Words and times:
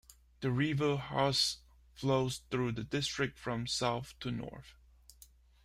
The 0.39 0.49
river 0.49 0.97
Hase 0.97 1.59
flows 1.93 2.41
through 2.49 2.71
the 2.71 2.83
district 2.83 3.37
from 3.37 3.67
south 3.67 4.15
to 4.21 4.31
north. 4.31 4.73